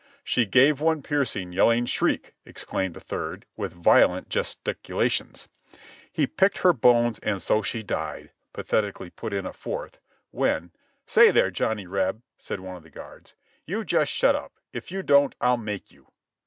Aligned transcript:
"She 0.23 0.47
gave 0.47 0.81
one 0.81 1.03
piercing, 1.03 1.51
yelling 1.51 1.85
shriek," 1.85 2.33
exclaimed 2.43 2.97
a 2.97 2.99
third, 2.99 3.45
with 3.55 3.71
violent 3.73 4.29
gesticulations. 4.29 5.47
"He 6.11 6.25
picked 6.25 6.57
her 6.57 6.73
bones 6.73 7.19
and 7.19 7.39
so 7.39 7.61
she 7.61 7.83
died," 7.83 8.31
pathetically 8.51 9.11
put 9.11 9.31
in 9.31 9.45
a 9.45 9.53
fourth— 9.53 9.99
when 10.41 10.71
"Say 11.05 11.29
there, 11.29 11.51
Johnny 11.51 11.85
Reb," 11.85 12.23
said 12.39 12.59
one 12.59 12.75
of 12.77 12.81
the 12.81 12.89
guards, 12.89 13.35
"you 13.67 13.85
just 13.85 14.11
shut 14.11 14.35
up; 14.35 14.53
if 14.73 14.91
you 14.91 15.03
don't, 15.03 15.35
I'll 15.39 15.55
make 15.57 15.91
you!" 15.91 16.07